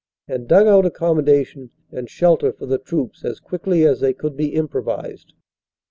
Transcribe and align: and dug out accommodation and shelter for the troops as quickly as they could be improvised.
and 0.27 0.47
dug 0.47 0.65
out 0.65 0.83
accommodation 0.83 1.69
and 1.91 2.09
shelter 2.09 2.51
for 2.51 2.65
the 2.65 2.79
troops 2.79 3.23
as 3.23 3.39
quickly 3.39 3.85
as 3.85 3.99
they 3.99 4.13
could 4.13 4.35
be 4.35 4.47
improvised. 4.55 5.35